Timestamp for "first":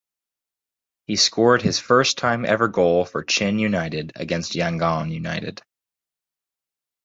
1.77-2.17